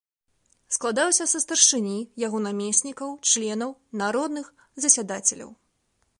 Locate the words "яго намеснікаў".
2.25-3.09